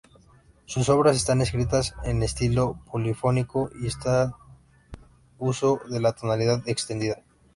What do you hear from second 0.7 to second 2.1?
obras están escritas